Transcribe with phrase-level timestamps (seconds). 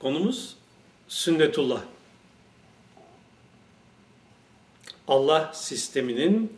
[0.00, 0.56] Konumuz
[1.08, 1.82] sünnetullah.
[5.08, 6.52] Allah sisteminin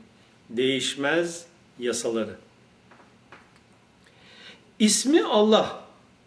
[0.51, 1.47] değişmez
[1.79, 2.37] yasaları.
[4.79, 5.85] İsmi Allah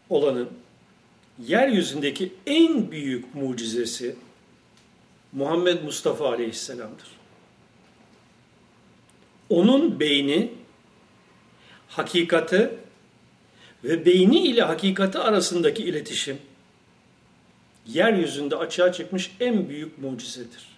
[0.09, 0.49] olanın
[1.39, 4.15] yeryüzündeki en büyük mucizesi
[5.31, 7.07] Muhammed Mustafa Aleyhisselam'dır.
[9.49, 10.51] Onun beyni,
[11.87, 12.71] hakikati
[13.83, 16.37] ve beyni ile hakikati arasındaki iletişim
[17.87, 20.75] yeryüzünde açığa çıkmış en büyük mucizedir.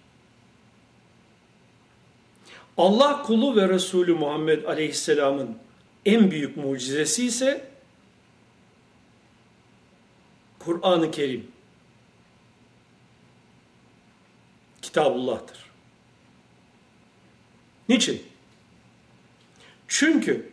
[2.78, 5.58] Allah kulu ve Resulü Muhammed Aleyhisselam'ın
[6.06, 7.68] en büyük mucizesi ise
[10.60, 11.48] Kur'an-ı Kerim.
[14.82, 15.58] Kitabullah'tır.
[17.90, 18.24] Niçin?
[19.88, 20.50] Çünkü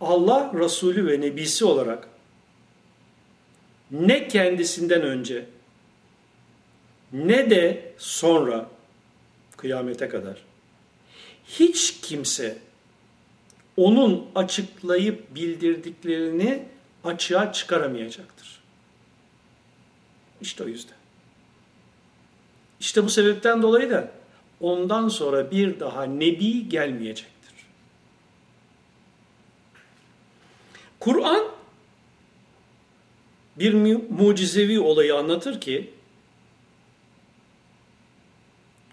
[0.00, 2.08] Allah Resulü ve Nebisi olarak
[3.90, 5.46] ne kendisinden önce
[7.12, 8.70] ne de sonra
[9.56, 10.36] kıyamete kadar
[11.46, 12.58] hiç kimse
[13.76, 16.64] onun açıklayıp bildirdiklerini
[17.04, 18.60] açığa çıkaramayacaktır.
[20.40, 20.96] İşte o yüzden.
[22.80, 24.12] İşte bu sebepten dolayı da
[24.60, 27.54] ondan sonra bir daha nebi gelmeyecektir.
[31.00, 31.44] Kur'an
[33.56, 33.74] bir
[34.10, 35.90] mucizevi olayı anlatır ki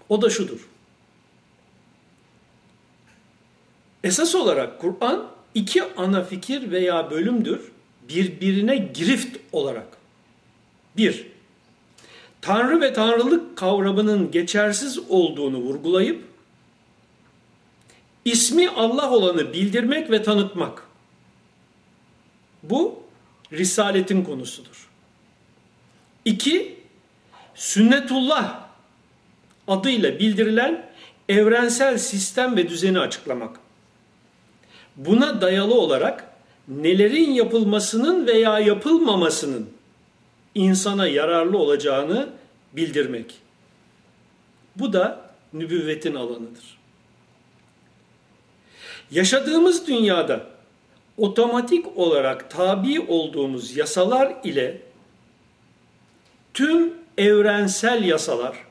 [0.10, 0.68] o da şudur.
[4.04, 7.72] Esas olarak Kur'an iki ana fikir veya bölümdür
[8.10, 9.98] birbirine girift olarak.
[10.98, 11.28] Bir,
[12.42, 16.24] Tanrı ve Tanrılık kavramının geçersiz olduğunu vurgulayıp
[18.26, 20.84] ismi Allah olanı bildirmek ve tanıtmak.
[22.64, 23.04] Bu
[23.52, 24.90] Risaletin konusudur.
[26.26, 26.80] İki,
[27.56, 28.67] Sünnetullah
[29.67, 30.86] adıyla bildirilen
[31.30, 33.60] evrensel sistem ve düzeni açıklamak.
[34.95, 36.28] Buna dayalı olarak
[36.67, 39.70] nelerin yapılmasının veya yapılmamasının
[40.55, 42.30] insana yararlı olacağını
[42.73, 43.36] bildirmek.
[44.76, 46.78] Bu da nübüvvetin alanıdır.
[49.11, 50.44] Yaşadığımız dünyada
[51.17, 54.82] otomatik olarak tabi olduğumuz yasalar ile
[56.54, 58.67] tüm evrensel yasalar,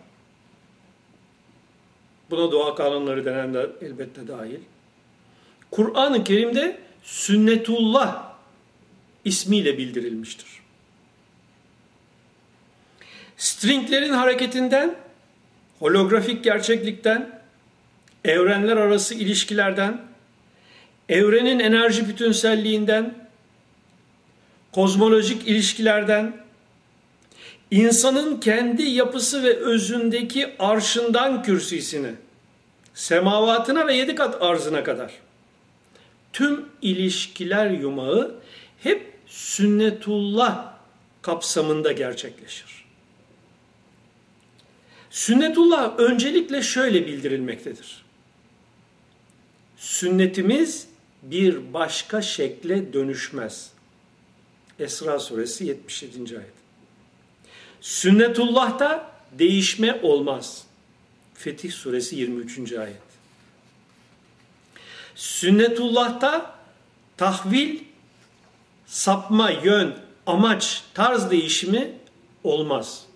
[2.31, 4.61] buna doğa kanunları denen de elbette dahil,
[5.71, 8.33] Kur'an-ı Kerim'de sünnetullah
[9.25, 10.47] ismiyle bildirilmiştir.
[13.37, 14.95] Stringlerin hareketinden,
[15.79, 17.41] holografik gerçeklikten,
[18.25, 20.03] evrenler arası ilişkilerden,
[21.09, 23.15] evrenin enerji bütünselliğinden,
[24.73, 26.46] kozmolojik ilişkilerden,
[27.71, 32.15] insanın kendi yapısı ve özündeki arşından kürsisine,
[32.95, 35.13] semavatına ve yedi kat arzına kadar
[36.33, 38.35] tüm ilişkiler yumağı
[38.83, 40.75] hep sünnetullah
[41.23, 42.85] kapsamında gerçekleşir.
[45.11, 48.05] Sünnetullah öncelikle şöyle bildirilmektedir.
[49.77, 50.89] Sünnetimiz
[51.23, 53.71] bir başka şekle dönüşmez.
[54.79, 56.39] Esra suresi 77.
[56.39, 56.56] ayet.
[57.87, 60.65] Sünnetullah'ta değişme olmaz.
[61.35, 62.73] Fetih suresi 23.
[62.73, 62.97] ayet.
[65.15, 66.55] Sünnetullah'ta
[67.17, 67.79] tahvil,
[68.87, 69.95] sapma, yön,
[70.27, 71.93] amaç, tarz değişimi
[72.45, 73.07] olmaz.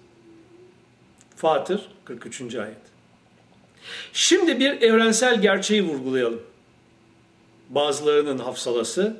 [1.36, 2.54] Fatır 43.
[2.54, 2.76] ayet.
[4.12, 6.42] Şimdi bir evrensel gerçeği vurgulayalım.
[7.68, 9.16] Bazılarının hafsalası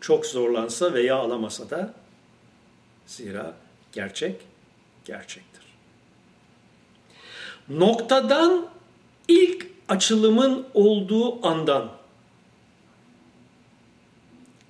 [0.00, 1.94] çok zorlansa veya alamasa da
[3.06, 3.56] zira
[3.92, 4.55] gerçek
[5.06, 5.62] gerçektir.
[7.68, 8.68] Noktadan
[9.28, 11.92] ilk açılımın olduğu andan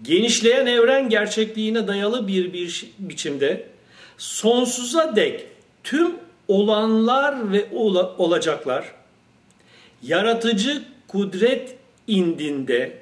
[0.03, 3.69] genişleyen evren gerçekliğine dayalı bir, bir biçimde
[4.19, 5.47] sonsuza dek
[5.85, 6.17] tüm
[6.49, 8.95] olanlar ve ola, olacaklar
[10.03, 11.77] yaratıcı kudret
[12.07, 12.99] indinde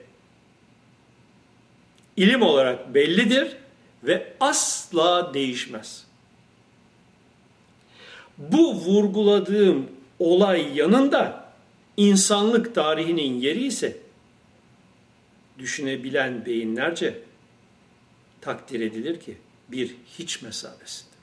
[2.16, 3.56] ilim olarak bellidir
[4.04, 6.03] ve asla değişmez.
[8.38, 11.48] Bu vurguladığım olay yanında
[11.96, 13.96] insanlık tarihinin yeri ise
[15.58, 17.22] düşünebilen beyinlerce
[18.40, 19.36] takdir edilir ki
[19.68, 21.14] bir hiç mesabesindedir.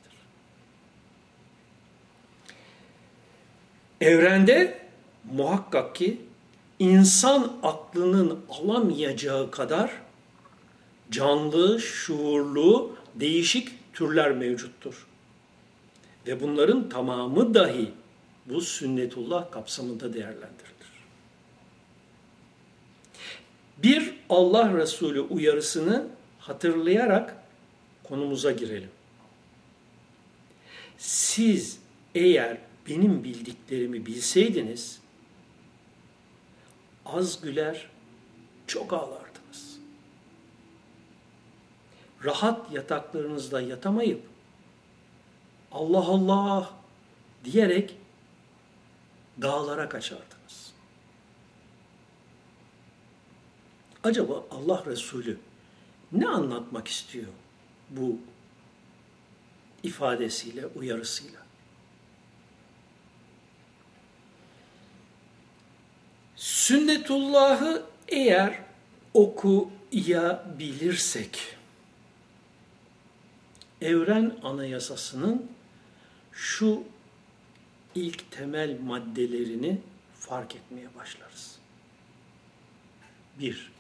[4.01, 4.87] Evrende
[5.33, 6.21] muhakkak ki
[6.79, 9.91] insan aklının alamayacağı kadar
[11.11, 15.07] canlı, şuurlu, değişik türler mevcuttur.
[16.27, 17.91] Ve bunların tamamı dahi
[18.45, 20.71] bu sünnetullah kapsamında değerlendirilir.
[23.77, 26.07] Bir Allah Resulü uyarısını
[26.39, 27.35] hatırlayarak
[28.03, 28.89] konumuza girelim.
[30.97, 31.79] Siz
[32.15, 32.57] eğer
[32.89, 35.01] benim bildiklerimi bilseydiniz
[37.05, 37.89] az güler,
[38.67, 39.79] çok ağlardınız.
[42.23, 44.21] Rahat yataklarınızda yatamayıp
[45.71, 46.73] Allah Allah
[47.43, 47.97] diyerek
[49.41, 50.73] dağlara kaçardınız.
[54.03, 55.39] Acaba Allah Resulü
[56.11, 57.27] ne anlatmak istiyor
[57.89, 58.17] bu
[59.83, 61.41] ifadesiyle, uyarısıyla?
[66.35, 68.59] Sünnetullah'ı eğer
[69.13, 71.57] okuyabilirsek,
[73.81, 75.51] evren anayasasının
[76.41, 76.83] şu
[77.95, 79.77] ilk temel maddelerini
[80.19, 81.57] fark etmeye başlarız.
[83.39, 83.71] Bir,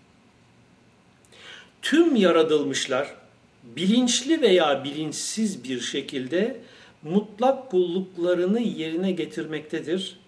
[1.81, 3.15] tüm yaratılmışlar
[3.63, 6.61] bilinçli veya bilinçsiz bir şekilde
[7.03, 10.19] mutlak kulluklarını yerine getirmektedir.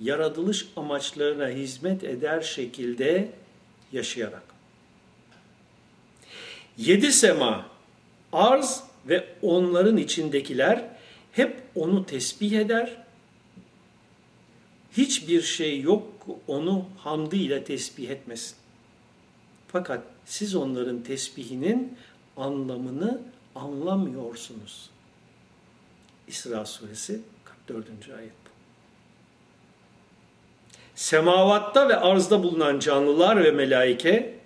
[0.00, 3.28] Yaratılış amaçlarına hizmet eder şekilde
[3.92, 4.42] yaşayarak.
[6.78, 7.66] Yedi sema,
[8.32, 10.95] arz ve onların içindekiler
[11.36, 12.96] hep onu tesbih eder.
[14.92, 18.56] Hiçbir şey yok onu hamdı ile tesbih etmesin.
[19.68, 21.98] Fakat siz onların tesbihinin
[22.36, 23.20] anlamını
[23.54, 24.90] anlamıyorsunuz.
[26.28, 27.86] İsra suresi 44.
[28.18, 28.50] ayet bu.
[30.94, 34.38] Semavatta ve arzda bulunan canlılar ve melaike,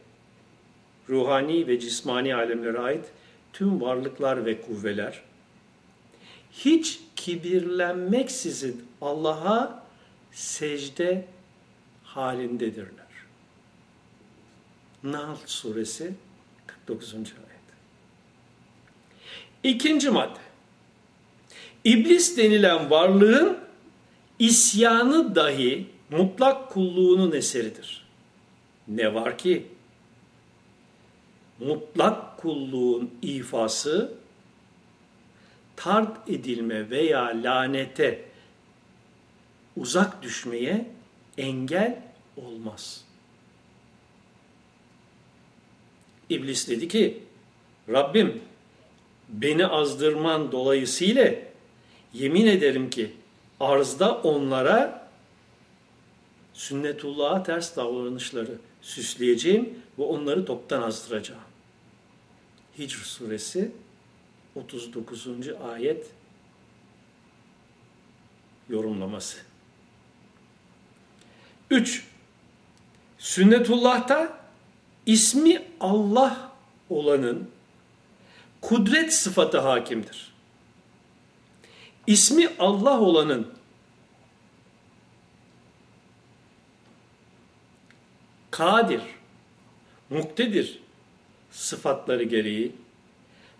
[1.09, 3.05] ruhani ve cismani alemlere ait
[3.53, 5.23] tüm varlıklar ve kuvveler,
[6.53, 9.85] hiç kibirlenmeksizin Allah'a
[10.33, 11.27] secde
[12.05, 13.07] halindedirler.
[15.03, 16.15] Nahl suresi
[16.67, 17.15] 49.
[17.15, 17.25] ayet.
[19.63, 20.41] İkinci madde.
[21.85, 23.59] İblis denilen varlığın
[24.39, 28.07] isyanı dahi mutlak kulluğunun eseridir.
[28.89, 29.67] Ne var ki
[31.59, 34.20] mutlak kulluğun ifası
[35.81, 38.25] tard edilme veya lanete
[39.77, 40.87] uzak düşmeye
[41.39, 42.03] engel
[42.37, 43.05] olmaz.
[46.31, 47.23] İblis dedi ki
[47.89, 48.43] Rabbim
[49.29, 51.35] beni azdırman dolayısıyla
[52.15, 53.13] yemin ederim ki
[53.61, 55.09] arzda onlara
[56.53, 61.41] sünnetullah'a ters davranışları süsleyeceğim ve onları toptan azdıracağım.
[62.79, 63.73] Hicr suresi
[64.55, 65.27] 39.
[65.73, 66.11] ayet
[68.69, 69.39] yorumlaması.
[71.71, 72.07] 3.
[73.19, 74.41] Sünnetullah'ta
[75.07, 76.53] ismi Allah
[76.91, 77.51] olanın
[78.61, 80.33] kudret sıfatı hakimdir.
[82.07, 83.55] İsmi Allah olanın
[88.51, 89.03] kadir,
[90.11, 90.81] muktedir
[91.51, 92.73] sıfatları gereği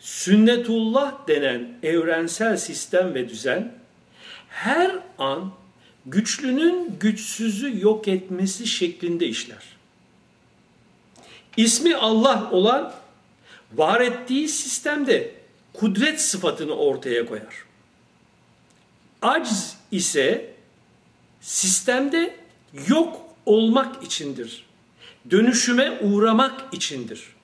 [0.01, 3.75] sünnetullah denen evrensel sistem ve düzen
[4.49, 5.53] her an
[6.07, 9.63] güçlünün güçsüzü yok etmesi şeklinde işler.
[11.57, 12.95] İsmi Allah olan
[13.73, 15.35] var ettiği sistemde
[15.73, 17.65] kudret sıfatını ortaya koyar.
[19.23, 20.55] Acz ise
[21.41, 22.37] sistemde
[22.89, 24.67] yok olmak içindir.
[25.31, 27.40] Dönüşüme uğramak içindir.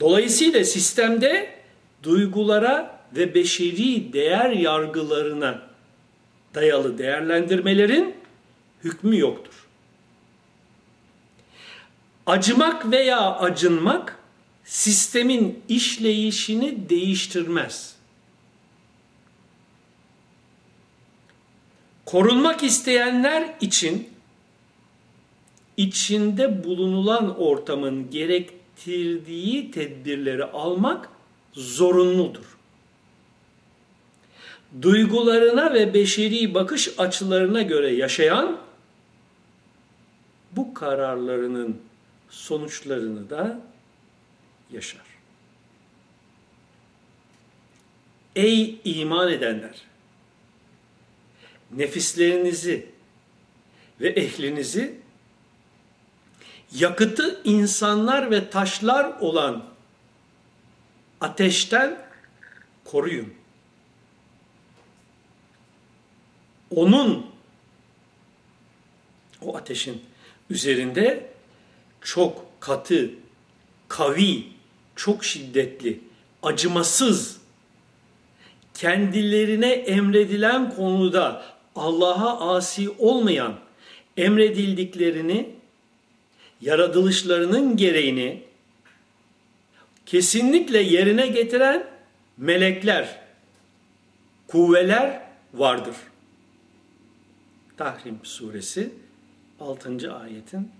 [0.00, 1.54] Dolayısıyla sistemde
[2.02, 5.62] duygulara ve beşeri değer yargılarına
[6.54, 8.14] dayalı değerlendirmelerin
[8.84, 9.66] hükmü yoktur.
[12.26, 14.18] Acımak veya acınmak
[14.64, 17.96] sistemin işleyişini değiştirmez.
[22.04, 24.08] Korunmak isteyenler için
[25.76, 28.10] içinde bulunulan ortamın
[28.76, 31.08] gerektirdiği tedbirleri almak
[31.52, 32.56] zorunludur.
[34.82, 38.60] Duygularına ve beşeri bakış açılarına göre yaşayan
[40.52, 41.80] bu kararlarının
[42.28, 43.60] sonuçlarını da
[44.72, 45.06] yaşar.
[48.36, 49.82] Ey iman edenler!
[51.70, 52.86] Nefislerinizi
[54.00, 55.05] ve ehlinizi
[56.78, 59.64] yakıtı insanlar ve taşlar olan
[61.20, 61.98] ateşten
[62.84, 63.34] koruyun.
[66.70, 67.26] onun
[69.42, 70.02] o ateşin
[70.50, 71.30] üzerinde
[72.00, 73.10] çok katı,
[73.88, 74.44] kavi,
[74.96, 76.00] çok şiddetli,
[76.42, 77.36] acımasız,
[78.74, 81.44] kendilerine emredilen konuda
[81.76, 83.54] Allah'a asi olmayan
[84.16, 85.55] emredildiklerini,
[86.60, 88.42] yaratılışlarının gereğini
[90.06, 91.86] kesinlikle yerine getiren
[92.36, 93.20] melekler,
[94.48, 95.22] kuvveler
[95.54, 95.96] vardır.
[97.76, 98.94] Tahrim suresi
[99.60, 100.14] 6.
[100.14, 100.70] ayetin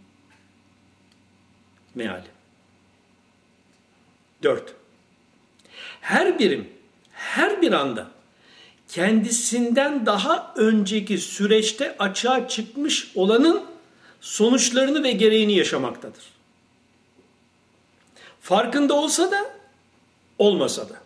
[1.95, 2.27] meali.
[4.43, 4.75] 4.
[6.01, 6.69] Her birim,
[7.13, 8.11] her bir anda
[8.89, 13.76] kendisinden daha önceki süreçte açığa çıkmış olanın
[14.27, 16.25] sonuçlarını ve gereğini yaşamaktadır.
[18.41, 19.51] Farkında olsa da
[20.39, 21.01] olmasa da.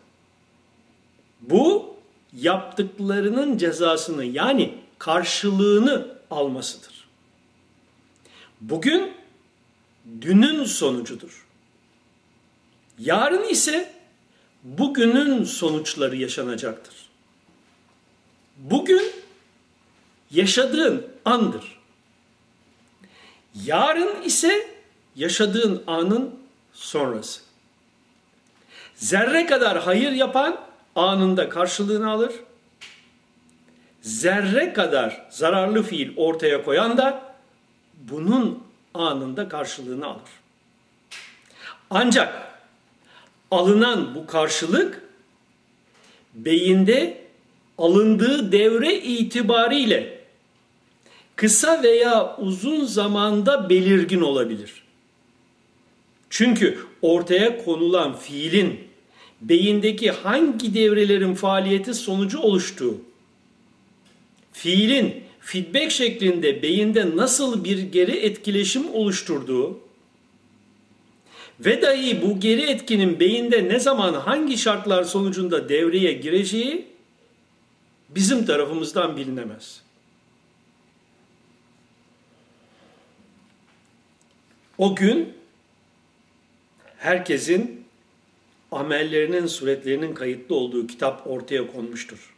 [1.40, 1.96] Bu
[2.32, 7.08] yaptıklarının cezasını yani karşılığını almasıdır.
[8.60, 9.12] Bugün
[10.20, 11.46] dünün sonucudur.
[12.98, 13.94] Yarın ise
[14.62, 16.94] bugünün sonuçları yaşanacaktır.
[18.56, 19.12] Bugün
[20.30, 21.79] yaşadığın andır.
[23.54, 24.68] Yarın ise
[25.16, 26.34] yaşadığın anın
[26.72, 27.40] sonrası.
[28.94, 30.60] Zerre kadar hayır yapan
[30.96, 32.32] anında karşılığını alır.
[34.02, 37.34] Zerre kadar zararlı fiil ortaya koyan da
[37.94, 38.62] bunun
[38.94, 40.30] anında karşılığını alır.
[41.90, 42.34] Ancak
[43.50, 45.02] alınan bu karşılık
[46.34, 47.24] beyinde
[47.78, 50.19] alındığı devre itibariyle
[51.40, 54.82] kısa veya uzun zamanda belirgin olabilir.
[56.30, 58.80] Çünkü ortaya konulan fiilin
[59.40, 63.00] beyindeki hangi devrelerin faaliyeti sonucu oluştuğu,
[64.52, 69.78] fiilin feedback şeklinde beyinde nasıl bir geri etkileşim oluşturduğu
[71.60, 76.86] ve dahi bu geri etkinin beyinde ne zaman hangi şartlar sonucunda devreye gireceği
[78.08, 79.89] bizim tarafımızdan bilinemez.
[84.80, 85.32] O gün
[86.98, 87.84] herkesin
[88.72, 92.34] amellerinin, suretlerinin kayıtlı olduğu kitap ortaya konmuştur.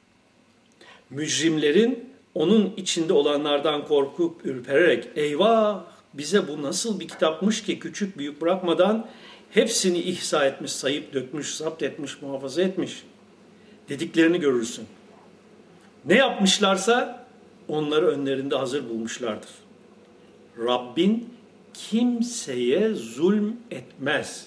[1.11, 5.85] Mücrimlerin onun içinde olanlardan korkup ürpererek eyvah
[6.15, 9.09] bize bu nasıl bir kitapmış ki küçük büyük bırakmadan
[9.51, 13.03] hepsini ihsa etmiş, sayıp dökmüş, zapt etmiş, muhafaza etmiş
[13.89, 14.87] dediklerini görürsün.
[16.05, 17.27] Ne yapmışlarsa
[17.69, 19.51] onları önlerinde hazır bulmuşlardır.
[20.59, 21.42] Rabbin
[21.75, 24.47] kimseye zulm etmez.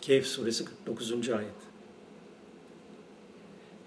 [0.00, 1.30] Kehf suresi 49.
[1.30, 1.48] ayet.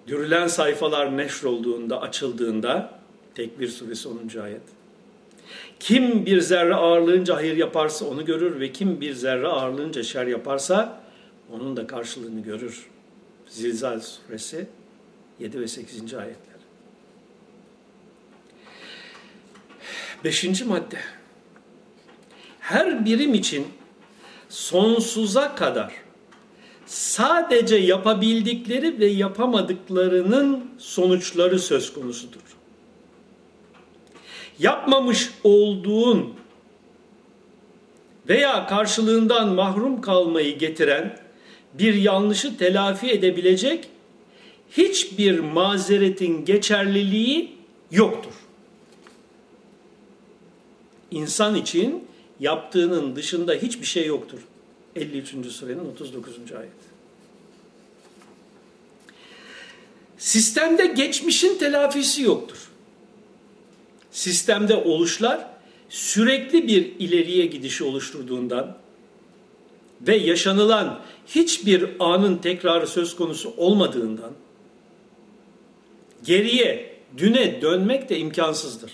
[0.07, 2.97] Dürülen sayfalar neşrolduğunda, açıldığında
[3.38, 4.39] Tekbir suresi 10.
[4.39, 4.62] ayet.
[5.79, 11.03] Kim bir zerre ağırlığınca hayır yaparsa onu görür ve kim bir zerre ağırlığınca şer yaparsa
[11.51, 12.88] onun da karşılığını görür.
[13.47, 14.67] Zilzal suresi
[15.39, 16.13] 7 ve 8.
[16.13, 16.57] ayetler.
[20.24, 21.00] Beşinci madde.
[22.67, 23.67] Her birim için
[24.50, 25.93] sonsuza kadar
[26.86, 32.41] sadece yapabildikleri ve yapamadıklarının sonuçları söz konusudur.
[34.59, 36.33] Yapmamış olduğun
[38.29, 41.19] veya karşılığından mahrum kalmayı getiren
[41.74, 43.88] bir yanlışı telafi edebilecek
[44.71, 47.51] hiçbir mazeretin geçerliliği
[47.91, 48.33] yoktur.
[51.12, 52.07] İnsan için
[52.39, 54.39] yaptığının dışında hiçbir şey yoktur.
[54.96, 55.51] 53.
[55.51, 56.36] surenin 39.
[56.60, 56.72] ayet.
[60.17, 62.58] Sistemde geçmişin telafisi yoktur.
[64.12, 65.48] Sistemde oluşlar
[65.89, 68.77] sürekli bir ileriye gidişi oluşturduğundan
[70.01, 74.32] ve yaşanılan hiçbir anın tekrarı söz konusu olmadığından
[76.24, 78.91] geriye, düne dönmek de imkansızdır.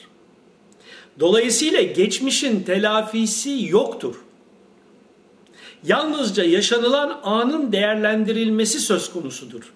[1.19, 4.15] Dolayısıyla geçmişin telafisi yoktur.
[5.83, 9.73] Yalnızca yaşanılan anın değerlendirilmesi söz konusudur.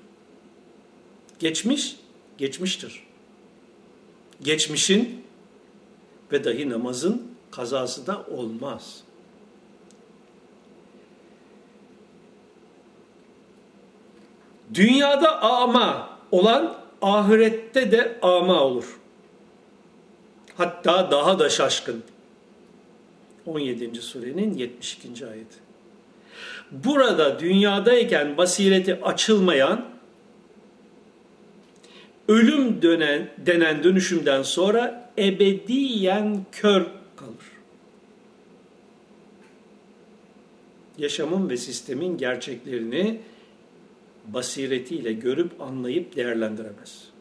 [1.40, 1.96] Geçmiş,
[2.38, 3.04] geçmiştir.
[4.42, 5.26] Geçmişin
[6.32, 9.04] ve dahi namazın kazası da olmaz.
[14.74, 19.00] Dünyada ama olan ahirette de ama olur.
[20.58, 22.04] Hatta daha da şaşkın.
[23.46, 24.02] 17.
[24.02, 25.28] surenin 72.
[25.28, 25.58] ayeti.
[26.72, 29.86] Burada dünyadayken basireti açılmayan
[32.28, 36.86] ölüm dönen, denen dönüşümden sonra ebediyen kör
[37.16, 37.52] kalır.
[40.98, 43.22] Yaşamın ve sistemin gerçeklerini
[44.28, 47.17] basiretiyle görüp anlayıp değerlendiremez.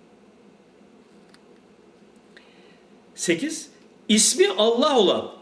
[3.17, 3.69] 8.
[4.09, 5.33] İsmi Allah olan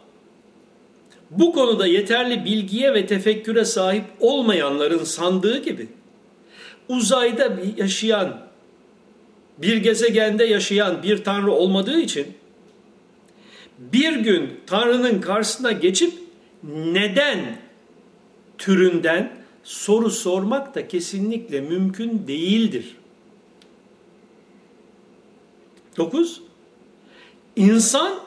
[1.31, 5.89] bu konuda yeterli bilgiye ve tefekküre sahip olmayanların sandığı gibi
[6.89, 8.41] uzayda yaşayan,
[9.59, 12.27] bir gezegende yaşayan bir tanrı olmadığı için
[13.79, 16.13] bir gün tanrının karşısına geçip
[16.73, 17.59] neden
[18.59, 19.33] türünden
[19.65, 22.97] soru sormak da kesinlikle mümkün değildir.
[25.97, 26.43] 9.
[27.57, 28.21] İnsan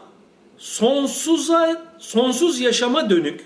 [0.57, 3.45] sonsuza sonsuz yaşama dönük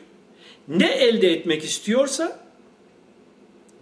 [0.68, 2.40] ne elde etmek istiyorsa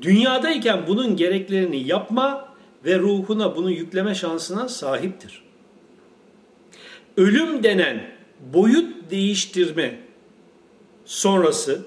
[0.01, 5.43] dünyadayken bunun gereklerini yapma ve ruhuna bunu yükleme şansına sahiptir.
[7.17, 8.11] Ölüm denen
[8.53, 9.99] boyut değiştirme
[11.05, 11.85] sonrası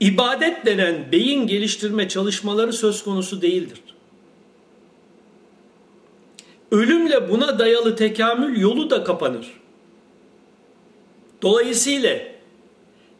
[0.00, 3.81] ibadet denen beyin geliştirme çalışmaları söz konusu değildir.
[6.72, 9.52] Ölümle buna dayalı tekamül yolu da kapanır.
[11.42, 12.18] Dolayısıyla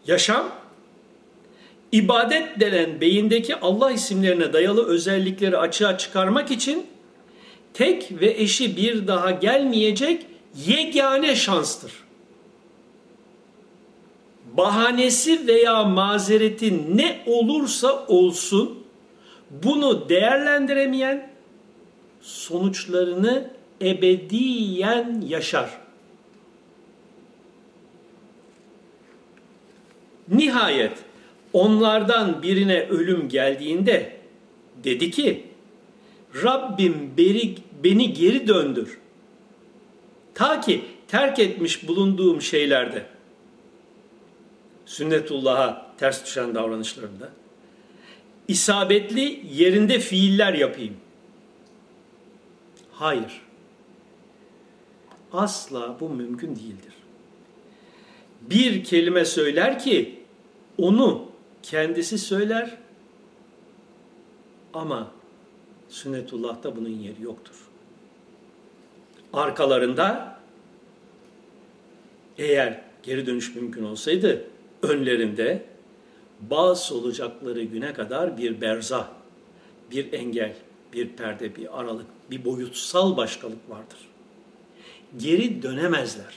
[0.06, 0.49] yaşam
[1.92, 6.87] ibadet denen beyindeki Allah isimlerine dayalı özellikleri açığa çıkarmak için
[7.75, 10.26] tek ve eşi bir daha gelmeyecek
[10.66, 11.92] yegane şanstır.
[14.56, 18.85] Bahanesi veya mazereti ne olursa olsun
[19.50, 21.31] bunu değerlendiremeyen
[22.23, 23.50] sonuçlarını
[23.83, 25.79] ebediyen yaşar.
[30.29, 30.93] Nihayet
[31.52, 34.17] onlardan birine ölüm geldiğinde
[34.85, 35.47] dedi ki
[36.45, 37.54] Rabbim beni,
[37.85, 38.99] beni geri döndür.
[40.35, 43.06] Ta ki terk etmiş bulunduğum şeylerde
[44.87, 47.28] sünnetullah'a ters düşen davranışlarında
[48.49, 50.97] isabetli yerinde fiiller yapayım.
[53.02, 53.43] Hayır.
[55.32, 56.93] Asla bu mümkün değildir.
[58.41, 60.23] Bir kelime söyler ki
[60.78, 61.28] onu
[61.62, 62.78] kendisi söyler
[64.75, 65.10] ama
[65.88, 67.69] sünnetullah'ta bunun yeri yoktur.
[69.32, 70.38] Arkalarında
[72.38, 74.45] eğer geri dönüş mümkün olsaydı
[74.82, 75.65] önlerinde
[76.41, 79.08] bazı olacakları güne kadar bir berzah,
[79.91, 80.54] bir engel,
[80.93, 83.99] bir perde, bir aralık, bir boyutsal başkalık vardır.
[85.17, 86.35] Geri dönemezler.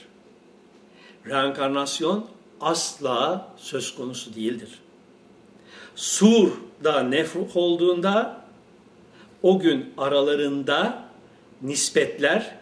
[1.26, 2.26] Reenkarnasyon
[2.60, 4.78] asla söz konusu değildir.
[5.94, 6.52] Sur
[6.84, 8.40] da nefruh olduğunda
[9.42, 11.04] o gün aralarında
[11.62, 12.56] nispetler,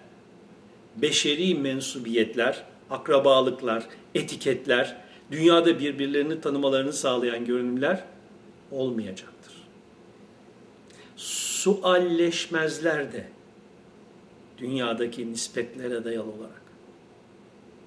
[0.96, 4.96] beşeri mensubiyetler, akrabalıklar, etiketler,
[5.30, 8.04] dünyada birbirlerini tanımalarını sağlayan görünümler
[8.70, 9.52] olmayacaktır.
[11.64, 13.26] Sualleşmezler de
[14.58, 16.62] dünyadaki nispetlere dayalı olarak.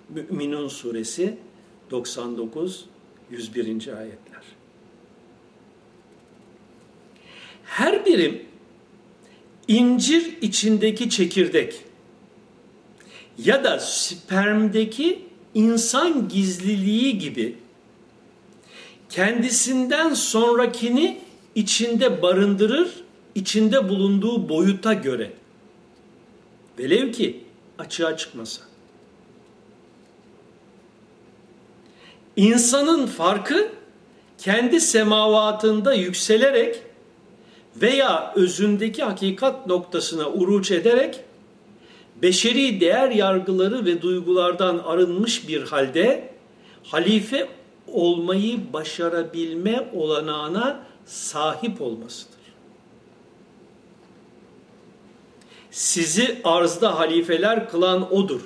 [0.09, 1.37] Müminun suresi
[1.91, 2.85] 99
[3.31, 3.67] 101.
[3.69, 4.43] ayetler.
[7.65, 8.45] Her birim
[9.67, 11.83] incir içindeki çekirdek
[13.37, 17.57] ya da spermdeki insan gizliliği gibi
[19.09, 21.21] kendisinden sonrakini
[21.55, 23.06] içinde barındırır,
[23.37, 25.31] içinde bulunduğu boyuta göre.
[26.79, 27.43] Velev ki
[27.79, 28.61] açığa çıkmasa.
[32.35, 33.67] İnsanın farkı
[34.37, 36.83] kendi semavatında yükselerek
[37.75, 41.19] veya özündeki hakikat noktasına uruç ederek
[42.21, 46.29] beşeri değer yargıları ve duygulardan arınmış bir halde
[46.83, 47.49] halife
[47.87, 52.36] olmayı başarabilme olanağına sahip olmasıdır.
[55.77, 58.41] Sizi arzda halifeler kılan odur.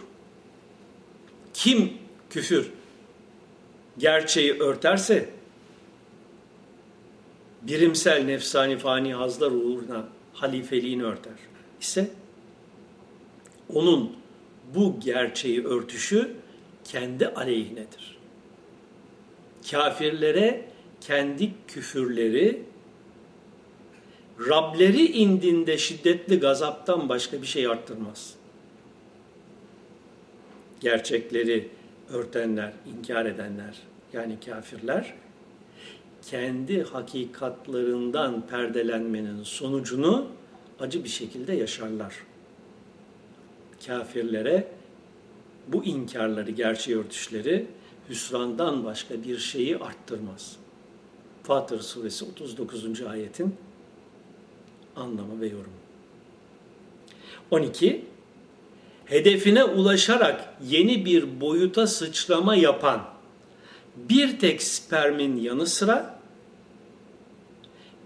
[1.53, 1.93] Kim
[2.29, 2.71] küfür
[3.97, 5.29] gerçeği örterse
[7.61, 11.33] birimsel nefsani fani hazlar uğruna halifeliğini örter
[11.81, 12.11] ise
[13.73, 14.15] onun
[14.75, 16.35] bu gerçeği örtüşü
[16.83, 18.17] kendi aleyhinedir.
[19.71, 20.65] Kafirlere
[21.01, 22.63] kendi küfürleri
[24.39, 28.35] Rableri indinde şiddetli gazaptan başka bir şey arttırmaz.
[30.79, 31.69] Gerçekleri
[32.09, 33.79] örtenler, inkar edenler
[34.13, 35.13] yani kafirler
[36.29, 40.27] kendi hakikatlarından perdelenmenin sonucunu
[40.79, 42.15] acı bir şekilde yaşarlar.
[43.85, 44.67] Kafirlere
[45.67, 47.67] bu inkarları, gerçeği örtüşleri
[48.09, 50.57] hüsrandan başka bir şeyi arttırmaz.
[51.43, 53.01] Fatır suresi 39.
[53.01, 53.55] ayetin
[54.95, 55.81] anlamı ve yorumu.
[57.51, 58.05] 12.
[59.05, 63.01] Hedefine ulaşarak yeni bir boyuta sıçrama yapan
[63.95, 66.19] bir tek spermin yanı sıra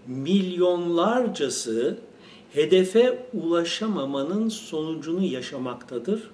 [0.06, 1.98] milyonlarcası
[2.52, 6.30] hedefe ulaşamamanın sonucunu yaşamaktadır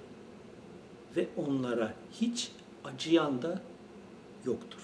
[1.17, 2.51] ve onlara hiç
[2.85, 3.61] acıyan da
[4.45, 4.79] yoktur.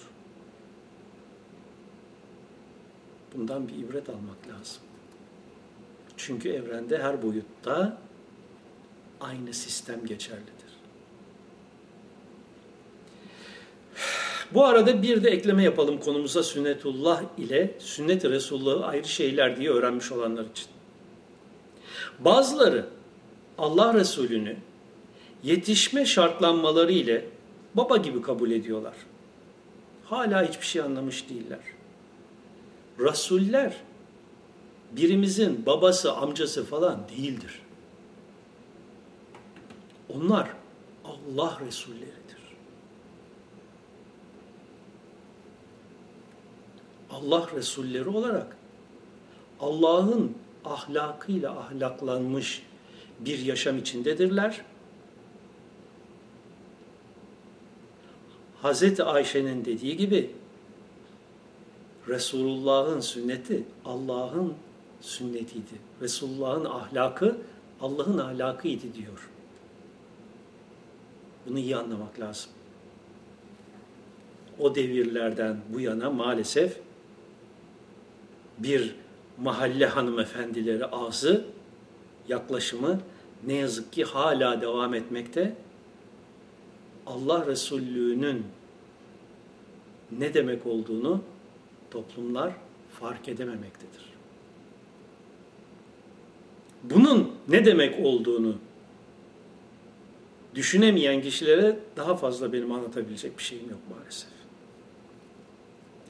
[3.34, 4.82] Bundan bir ibret almak lazım.
[6.26, 7.98] Çünkü evrende her boyutta
[9.20, 10.70] aynı sistem geçerlidir.
[14.54, 20.12] Bu arada bir de ekleme yapalım konumuza sünnetullah ile sünnet-i Resulullah'ı ayrı şeyler diye öğrenmiş
[20.12, 20.66] olanlar için.
[22.18, 22.86] Bazıları
[23.58, 24.56] Allah Resulü'nü
[25.42, 27.24] yetişme şartlanmaları ile
[27.74, 28.94] baba gibi kabul ediyorlar.
[30.04, 31.60] Hala hiçbir şey anlamış değiller.
[33.00, 33.76] Rasuller
[34.96, 37.62] birimizin babası, amcası falan değildir.
[40.14, 40.48] Onlar
[41.04, 42.40] Allah Resulleridir.
[47.10, 48.56] Allah Resulleri olarak
[49.60, 52.62] Allah'ın ahlakıyla ahlaklanmış
[53.20, 54.64] bir yaşam içindedirler.
[58.62, 60.30] Hazreti Ayşe'nin dediği gibi
[62.08, 64.54] Resulullah'ın sünneti Allah'ın
[65.00, 65.78] sünnetiydi.
[66.00, 67.36] Resulullah'ın ahlakı
[67.80, 69.30] Allah'ın ahlakıydı diyor.
[71.46, 72.50] Bunu iyi anlamak lazım.
[74.58, 76.80] O devirlerden bu yana maalesef
[78.58, 78.94] bir
[79.38, 81.44] mahalle hanımefendileri ağzı
[82.28, 83.00] yaklaşımı
[83.46, 85.56] ne yazık ki hala devam etmekte.
[87.06, 88.46] Allah Resullüğü'nün
[90.18, 91.22] ne demek olduğunu
[91.90, 92.52] toplumlar
[93.00, 94.09] fark edememektedir.
[96.82, 98.56] Bunun ne demek olduğunu
[100.54, 104.28] düşünemeyen kişilere daha fazla benim anlatabilecek bir şeyim yok maalesef.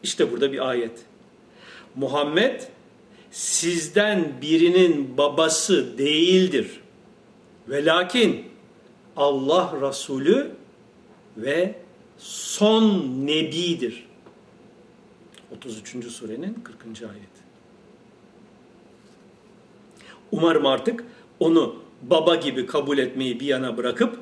[0.02, 1.04] İşte burada bir ayet.
[1.94, 2.60] Muhammed
[3.30, 6.80] sizden birinin babası değildir.
[7.68, 8.44] Ve lakin
[9.16, 10.50] Allah Resulü
[11.36, 11.74] ve
[12.18, 14.06] son nebidir.
[15.56, 16.06] 33.
[16.06, 17.02] surenin 40.
[17.02, 17.29] ayet.
[20.32, 21.04] Umarım artık
[21.40, 24.18] onu baba gibi kabul etmeyi bir yana bırakıp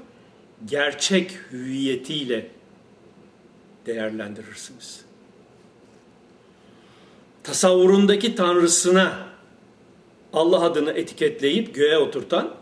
[0.67, 2.51] gerçek hüviyetiyle
[3.87, 5.01] değerlendirirsiniz.
[7.43, 9.29] Tasavvurundaki tanrısına
[10.33, 12.55] Allah adını etiketleyip göğe oturtan,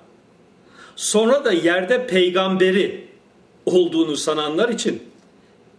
[0.96, 3.08] sonra da yerde peygamberi
[3.66, 5.02] olduğunu sananlar için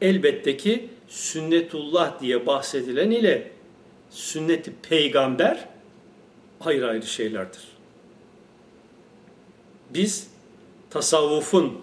[0.02, 3.52] elbette ki sünnetullah diye bahsedilen ile
[4.10, 5.68] sünneti peygamber
[6.62, 7.64] ayrı ayrı şeylerdir.
[9.90, 10.28] Biz
[10.90, 11.82] tasavvufun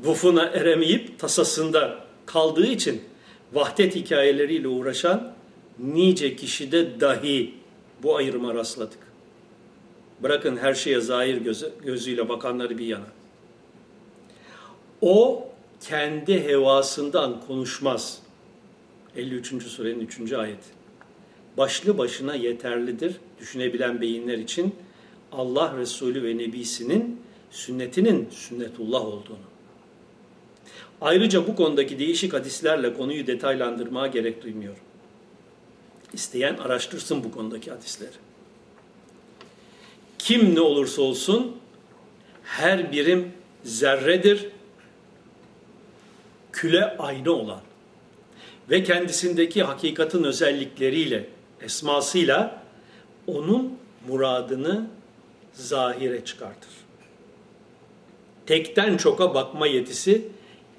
[0.00, 3.02] vufuna eremeyip tasasında kaldığı için
[3.52, 5.32] vahdet hikayeleriyle uğraşan
[5.78, 7.54] nice kişide dahi
[8.02, 8.98] bu ayrıma rastladık.
[10.22, 13.06] Bırakın her şeye zahir gözü, gözüyle bakanları bir yana.
[15.00, 15.48] O
[15.80, 18.18] kendi hevasından konuşmaz.
[19.16, 19.62] 53.
[19.62, 20.32] surenin 3.
[20.32, 20.58] ayet.
[21.56, 24.74] Başlı başına yeterlidir düşünebilen beyinler için
[25.32, 29.50] Allah Resulü ve Nebisinin sünnetinin sünnetullah olduğunu.
[31.00, 34.82] Ayrıca bu konudaki değişik hadislerle konuyu detaylandırmaya gerek duymuyorum.
[36.12, 38.10] İsteyen araştırsın bu konudaki hadisleri.
[40.18, 41.56] Kim ne olursa olsun
[42.44, 43.32] her birim
[43.64, 44.48] zerredir,
[46.52, 47.60] küle aynı olan
[48.70, 51.26] ve kendisindeki hakikatin özellikleriyle,
[51.62, 52.62] esmasıyla
[53.26, 54.86] onun muradını
[55.52, 56.70] zahire çıkartır.
[58.46, 60.28] Tekten çoka bakma yetisi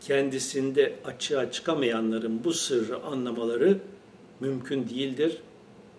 [0.01, 3.77] kendisinde açığa çıkamayanların bu sırrı anlamaları
[4.39, 5.37] mümkün değildir.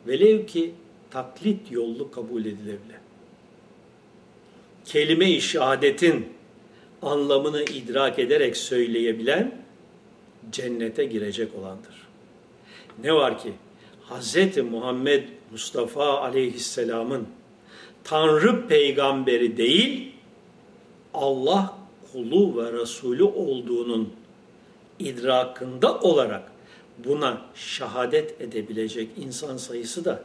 [0.06, 0.74] Velev ki
[1.10, 3.02] taklit yollu kabul edilebilir.
[4.84, 6.28] Kelime-i şehadetin
[7.02, 9.62] anlamını idrak ederek söyleyebilen
[10.52, 12.08] cennete girecek olandır.
[13.02, 13.52] Ne var ki
[14.10, 14.56] Hz.
[14.56, 17.26] Muhammed Mustafa aleyhisselamın
[18.04, 20.12] Tanrı peygamberi değil,
[21.14, 21.78] Allah
[22.12, 24.12] kulu ve Resulü olduğunun
[24.98, 26.52] idrakında olarak
[26.98, 30.22] buna şehadet edebilecek insan sayısı da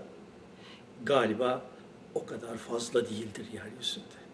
[1.04, 1.62] galiba
[2.16, 4.27] o kadar fazla değildir yeryüzünde.